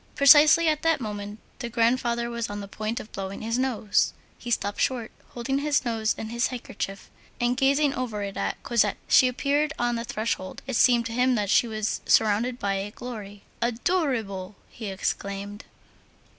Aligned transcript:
Precisely 0.15 0.67
at 0.67 0.81
that 0.81 0.99
moment, 0.99 1.37
the 1.59 1.69
grandfather 1.69 2.27
was 2.31 2.49
on 2.49 2.59
the 2.59 2.67
point 2.67 2.99
of 2.99 3.11
blowing 3.11 3.41
his 3.41 3.59
nose; 3.59 4.13
he 4.39 4.49
stopped 4.49 4.81
short, 4.81 5.11
holding 5.35 5.59
his 5.59 5.85
nose 5.85 6.15
in 6.17 6.29
his 6.29 6.47
handkerchief, 6.47 7.11
and 7.39 7.55
gazing 7.55 7.93
over 7.93 8.23
it 8.23 8.35
at 8.35 8.63
Cosette. 8.63 8.97
She 9.07 9.27
appeared 9.27 9.73
on 9.77 9.97
the 9.97 10.03
threshold; 10.03 10.63
it 10.65 10.75
seemed 10.75 11.05
to 11.05 11.13
him 11.13 11.35
that 11.35 11.51
she 11.51 11.67
was 11.67 12.01
surrounded 12.07 12.57
by 12.57 12.73
a 12.77 12.89
glory. 12.89 13.43
"Adorable!" 13.61 14.55
he 14.71 14.87
exclaimed. 14.87 15.65